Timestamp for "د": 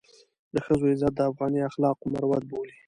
0.53-0.55, 1.15-1.21